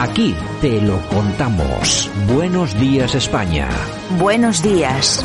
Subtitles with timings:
[0.00, 2.08] Aquí te lo contamos.
[2.32, 3.68] Buenos días España.
[4.16, 5.24] Buenos días.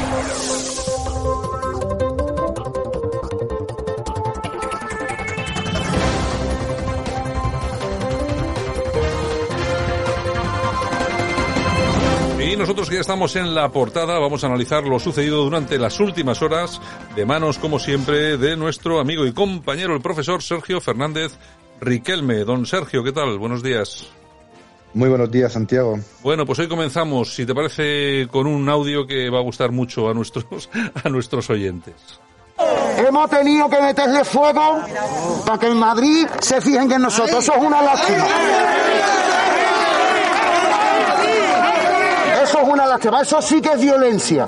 [12.39, 15.99] Y nosotros que ya estamos en la portada vamos a analizar lo sucedido durante las
[15.99, 16.81] últimas horas
[17.15, 21.37] de manos, como siempre, de nuestro amigo y compañero, el profesor Sergio Fernández
[21.79, 22.43] Riquelme.
[22.43, 23.37] Don Sergio, ¿qué tal?
[23.37, 24.11] Buenos días.
[24.93, 25.99] Muy buenos días, Santiago.
[26.21, 30.07] Bueno, pues hoy comenzamos, si te parece, con un audio que va a gustar mucho
[30.07, 30.69] a nuestros,
[31.03, 31.95] a nuestros oyentes.
[32.97, 34.81] Hemos tenido que meterle fuego
[35.45, 37.43] para que en Madrid se fijen que nosotros.
[37.43, 38.27] Eso es una lástima.
[42.43, 43.21] Eso es una lástima.
[43.21, 44.47] Eso sí que es violencia.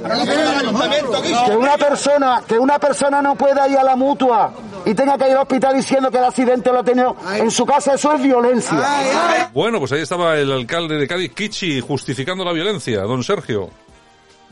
[1.48, 4.54] Que una persona, que una persona no pueda ir a la mutua
[4.86, 7.66] y tenga que ir al hospital diciendo que el accidente lo ha tenido en su
[7.66, 9.50] casa, eso es violencia.
[9.54, 13.02] Bueno, pues ahí estaba el alcalde de Cádiz, Kichi, justificando la violencia.
[13.02, 13.70] Don Sergio.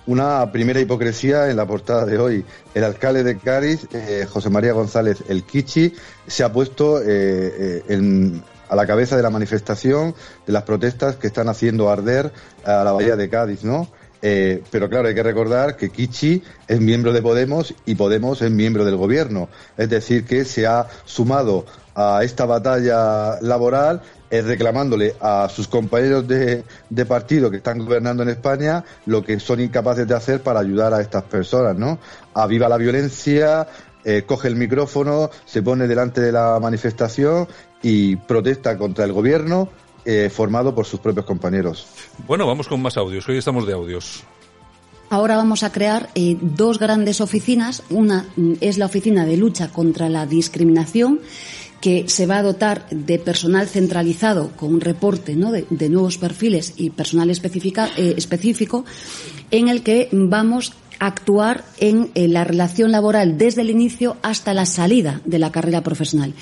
[0.06, 2.46] Una primera hipocresía en la portada de hoy.
[2.74, 5.94] El alcalde de Cádiz, eh, José María González El Kichi,
[6.28, 10.14] se ha puesto eh, eh, en, a la cabeza de la manifestación
[10.46, 12.34] de las protestas que están haciendo arder
[12.66, 13.88] a la bahía de Cádiz, ¿no?
[14.26, 18.50] Eh, pero claro, hay que recordar que Kichi es miembro de Podemos y Podemos es
[18.52, 19.50] miembro del gobierno.
[19.76, 24.02] Es decir, que se ha sumado a esta batalla laboral
[24.32, 26.64] eh, reclamándole a sus compañeros de,
[27.06, 31.02] partido que están gobernando en España lo que son incapaces de hacer para ayudar a
[31.02, 32.00] estas personas, ¿no?
[32.34, 33.68] Aviva la violencia,
[34.06, 37.46] eh, coge el micrófono, se pone delante de la manifestación
[37.82, 39.68] y protesta contra el gobierno
[40.06, 41.86] eh, formado por sus propios compañeros.
[42.28, 43.28] Bueno, vamos con más audios.
[43.28, 44.24] Hoy estamos de audios.
[45.10, 47.84] Ahora vamos a crear eh, dos grandes oficinas.
[47.90, 51.20] Una mm, es la oficina de lucha contra la discriminación
[51.82, 55.52] que se va a dotar de personal centralizado con un reporte ¿no?
[55.52, 58.86] de, de, nuevos perfiles y personal específica, eh, específico
[59.52, 64.54] en el que vamos a actuar en eh, la relación laboral desde el inicio hasta
[64.54, 66.34] la salida de la carrera profesional.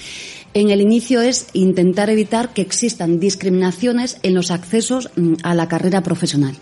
[0.53, 5.09] En el inicio es intentar evitar que existan discriminaciones en los accesos
[5.44, 6.56] a la carrera profesional.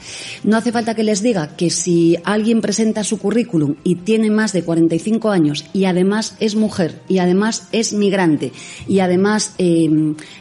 [0.44, 4.54] No hace falta que les diga que si alguien presenta su currículum y tiene más
[4.54, 8.52] de 45 años y además es mujer y además es migrante
[8.88, 9.90] y además eh,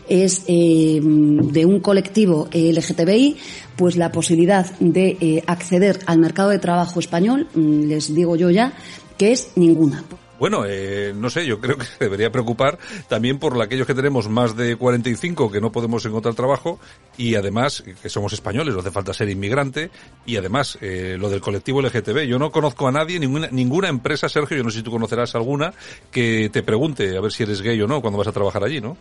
[0.08, 3.36] es eh, de un colectivo LGTBI,
[3.76, 8.74] pues la posibilidad de eh, acceder al mercado de trabajo español, les digo yo ya,
[9.16, 10.04] que es ninguna.
[10.38, 12.78] Bueno, eh, no sé, yo creo que debería preocupar
[13.08, 16.78] también por aquellos que tenemos más de 45 que no podemos encontrar trabajo
[17.16, 19.90] y además que somos españoles, no hace falta ser inmigrante
[20.26, 22.26] y además eh, lo del colectivo LGTB.
[22.26, 25.34] Yo no conozco a nadie, ninguna, ninguna empresa, Sergio, yo no sé si tú conocerás
[25.34, 25.72] alguna,
[26.10, 28.80] que te pregunte a ver si eres gay o no cuando vas a trabajar allí,
[28.80, 28.96] ¿no?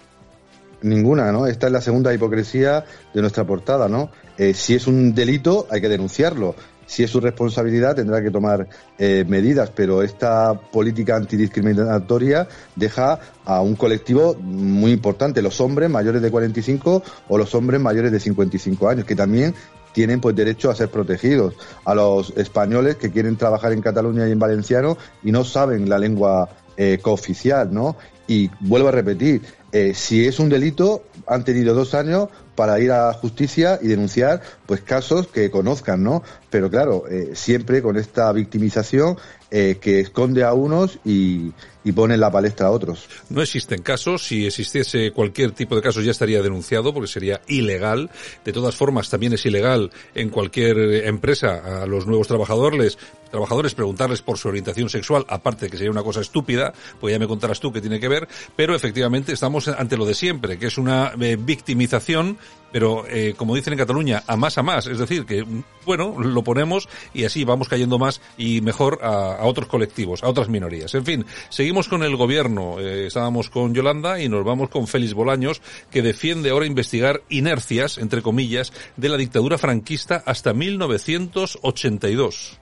[0.81, 1.47] Ninguna, ¿no?
[1.47, 4.11] Esta es la segunda hipocresía de nuestra portada, ¿no?
[4.37, 6.55] Eh, si es un delito, hay que denunciarlo
[6.87, 8.67] si es su responsabilidad tendrá que tomar
[8.97, 16.21] eh, medidas, pero esta política antidiscriminatoria deja a un colectivo muy importante, los hombres mayores
[16.21, 19.53] de 45 o los hombres mayores de 55 años, que también
[19.93, 24.31] tienen pues derecho a ser protegidos, a los españoles que quieren trabajar en Cataluña y
[24.31, 27.97] en valenciano y no saben la lengua eh, cooficial, ¿no?
[28.27, 32.91] Y vuelvo a repetir, eh, si es un delito, han tenido dos años para ir
[32.91, 36.23] a justicia y denunciar pues casos que conozcan, ¿no?
[36.50, 39.16] Pero claro, eh, siempre con esta victimización
[39.51, 41.53] eh, que esconde a unos y,
[41.87, 43.07] y pone la palestra a otros.
[43.29, 44.27] No existen casos.
[44.27, 48.09] Si existiese cualquier tipo de casos ya estaría denunciado porque sería ilegal.
[48.44, 52.97] De todas formas, también es ilegal en cualquier empresa a los nuevos trabajadores
[53.27, 57.19] trabajadores preguntarles por su orientación sexual, aparte de que sería una cosa estúpida, pues ya
[57.19, 58.25] me contarás tú qué tiene que ver,
[58.56, 62.38] pero efectivamente estamos ante lo de siempre, que es una eh, victimización
[62.71, 65.45] pero eh, como dicen en Cataluña, a más a más, es decir, que
[65.85, 70.27] bueno, lo ponemos y así vamos cayendo más y mejor a, a otros colectivos, a
[70.27, 70.94] otras minorías.
[70.94, 75.13] En fin, seguimos con el gobierno, eh, estábamos con Yolanda y nos vamos con Félix
[75.13, 82.57] Bolaños, que defiende ahora investigar inercias, entre comillas, de la dictadura franquista hasta 1982.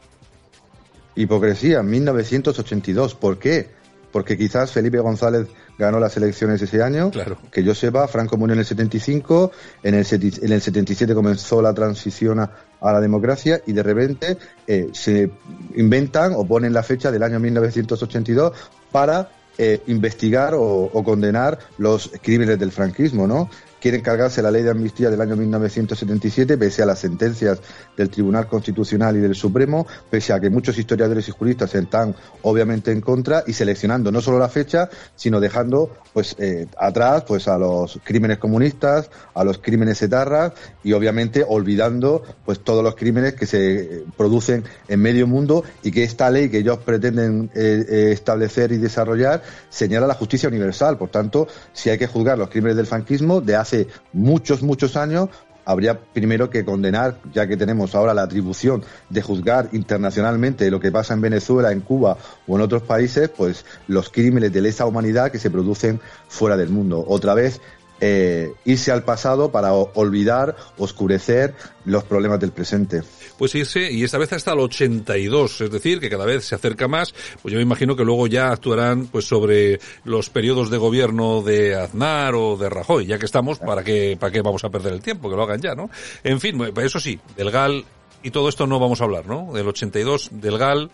[1.15, 3.69] Hipocresía, 1982, ¿por qué?
[4.15, 7.11] Porque quizás Felipe González ganó las elecciones ese año.
[7.51, 9.51] Que yo sepa, Franco murió en el 75,
[9.83, 12.49] en el, en el 77 comenzó la transición a,
[12.81, 15.29] la democracia y de repente eh, se
[15.75, 18.53] inventan o ponen la fecha del año 1982
[18.89, 23.49] para eh, investigar o, o, condenar los crímenes del franquismo, ¿no?
[23.79, 27.59] Quieren cargarse la ley de amnistía del año 1977, pese a las sentencias
[27.95, 32.91] del Tribunal Constitucional y del Supremo, pese a que muchos historiadores y juristas están obviamente
[32.91, 37.57] en contra y seleccionando no solo la fecha, sino dejando pues eh, atrás pues a
[37.57, 43.45] los crímenes comunistas, a los crímenes etarras y obviamente olvidando pues todos los crímenes que
[43.45, 48.71] se producen en medio mundo y que esta ley que ellos pretenden eh, eh, establecer
[48.71, 50.97] y desarrollar señala la justicia universal.
[50.97, 55.29] Por tanto, si hay que juzgar los crímenes del franquismo de hace muchos, muchos años,
[55.65, 60.91] habría primero que condenar, ya que tenemos ahora la atribución de juzgar internacionalmente lo que
[60.91, 62.17] pasa en Venezuela, en Cuba
[62.47, 66.69] o en otros países, pues los crímenes de lesa humanidad que se producen fuera del
[66.69, 67.03] mundo.
[67.07, 67.61] Otra vez
[68.01, 71.55] eh, irse al pasado para olvidar, oscurecer
[71.85, 73.03] los problemas del presente.
[73.37, 76.87] Pues irse, y esta vez hasta el 82, es decir, que cada vez se acerca
[76.87, 81.41] más, pues yo me imagino que luego ya actuarán pues sobre los periodos de gobierno
[81.41, 84.93] de Aznar o de Rajoy, ya que estamos, ¿para qué, para qué vamos a perder
[84.93, 85.29] el tiempo?
[85.29, 85.89] Que lo hagan ya, ¿no?
[86.23, 87.85] En fin, pues eso sí, del GAL
[88.23, 89.53] y todo esto no vamos a hablar, ¿no?
[89.53, 90.89] Del 82, del GAL,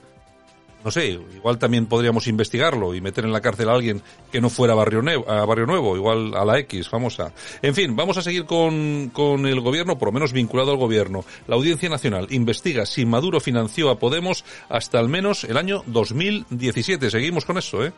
[0.84, 4.02] no sé, igual también podríamos investigarlo y meter en la cárcel a alguien
[4.32, 7.34] que no fuera Barrio, Nuevo, a Barrio Nuevo, igual a la X, famosa.
[7.62, 11.24] En fin, vamos a seguir con, con el gobierno, por lo menos vinculado al gobierno.
[11.48, 17.10] La Audiencia Nacional investiga si Maduro financió a Podemos hasta al menos el año 2017.
[17.10, 17.94] Seguimos con eso, ¿eh?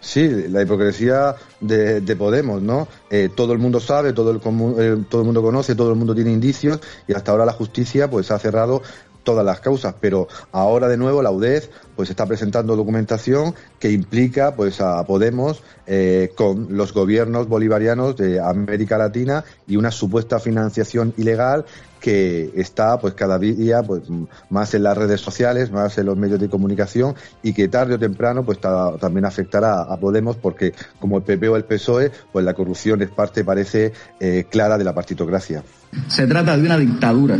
[0.00, 2.88] Sí, la hipocresía de, Podemos, ¿no?
[3.10, 6.14] Eh, todo el mundo sabe, todo el, eh, todo el mundo conoce, todo el mundo
[6.14, 8.82] tiene indicios y hasta ahora la justicia pues ha cerrado
[9.22, 14.54] todas las causas, pero ahora de nuevo la UDEF pues está presentando documentación que implica
[14.54, 21.12] pues a Podemos eh, con los gobiernos bolivarianos de América Latina y una supuesta financiación
[21.16, 21.64] ilegal
[22.00, 24.02] que está pues cada día pues
[24.48, 27.98] más en las redes sociales, más en los medios de comunicación y que tarde o
[27.98, 28.58] temprano pues
[29.00, 33.10] también afectará a Podemos porque como el PP o el PSOE pues la corrupción es
[33.10, 35.62] parte parece eh, clara de la partitocracia.
[36.08, 37.38] Se trata de una dictadura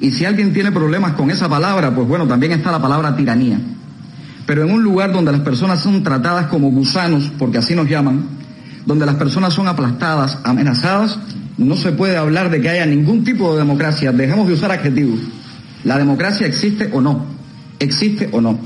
[0.00, 3.58] y si alguien tiene problemas con esa palabra, pues bueno, también está la palabra tiranía.
[4.46, 8.22] Pero en un lugar donde las personas son tratadas como gusanos, porque así nos llaman,
[8.86, 11.18] donde las personas son aplastadas, amenazadas,
[11.58, 14.12] no se puede hablar de que haya ningún tipo de democracia.
[14.12, 15.18] Dejemos de usar adjetivos.
[15.84, 17.26] La democracia existe o no.
[17.78, 18.58] Existe o no.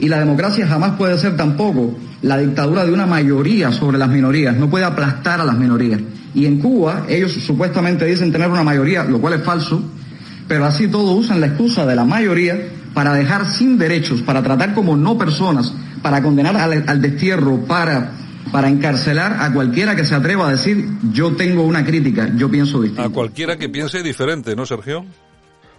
[0.00, 4.56] Y la democracia jamás puede ser tampoco la dictadura de una mayoría sobre las minorías.
[4.56, 6.00] No puede aplastar a las minorías.
[6.34, 9.82] Y en Cuba ellos supuestamente dicen tener una mayoría, lo cual es falso,
[10.48, 12.56] pero así todos usan la excusa de la mayoría
[12.94, 15.72] para dejar sin derechos, para tratar como no personas,
[16.02, 18.12] para condenar al, destierro, para,
[18.50, 22.80] para encarcelar a cualquiera que se atreva a decir yo tengo una crítica, yo pienso
[22.80, 23.08] distinto.
[23.08, 25.04] A cualquiera que piense diferente, ¿no, Sergio?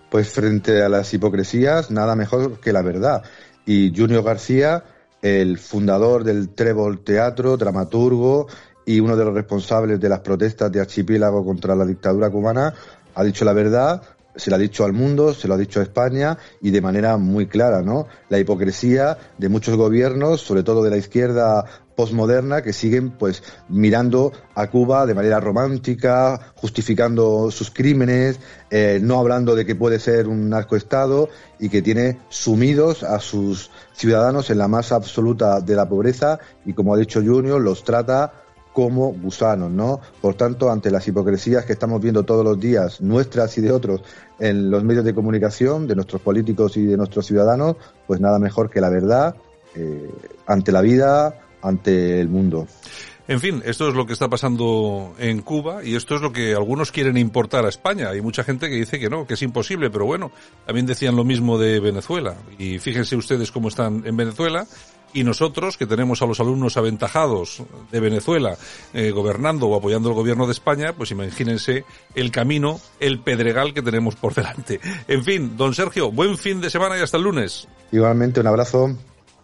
[0.10, 3.24] Pues frente a las hipocresías, nada mejor que la verdad.
[3.66, 4.84] Y Junior García,
[5.22, 8.48] el fundador del Trébol Teatro, dramaturgo
[8.86, 12.74] y uno de los responsables de las protestas de Archipiélago contra la dictadura cubana,
[13.14, 14.02] ha dicho la verdad,
[14.36, 17.18] se lo ha dicho al mundo, se lo ha dicho a España y de manera
[17.18, 18.08] muy clara, ¿no?
[18.30, 21.66] La hipocresía de muchos gobiernos, sobre todo de la izquierda
[21.96, 28.40] postmoderna, que siguen pues mirando a Cuba de manera romántica, justificando sus crímenes,
[28.70, 31.28] eh, no hablando de que puede ser un narcoestado
[31.60, 36.74] y que tiene sumidos a sus ciudadanos en la más absoluta de la pobreza y
[36.74, 38.32] como ha dicho Junior, los trata
[38.80, 40.00] como gusanos, ¿no?
[40.22, 44.02] Por tanto, ante las hipocresías que estamos viendo todos los días, nuestras y de otros,
[44.40, 47.76] en los medios de comunicación, de nuestros políticos y de nuestros ciudadanos,
[48.08, 49.36] pues nada mejor que la verdad
[49.76, 50.10] eh,
[50.48, 52.68] ante la vida, ante el mundo.
[53.28, 56.54] En fin, esto es lo que está pasando en Cuba y esto es lo que
[56.54, 58.10] algunos quieren importar a España.
[58.10, 60.32] Hay mucha gente que dice que no, que es imposible, pero bueno,
[60.66, 62.38] también decían lo mismo de Venezuela.
[62.58, 64.66] Y fíjense ustedes cómo están en Venezuela
[65.14, 68.58] y nosotros, que tenemos a los alumnos aventajados de Venezuela
[68.94, 71.86] eh, gobernando o apoyando el gobierno de España, pues imagínense
[72.16, 74.80] el camino, el pedregal que tenemos por delante.
[75.08, 77.68] En fin, don Sergio, buen fin de semana y hasta el lunes.
[77.92, 78.96] Igualmente, un abrazo.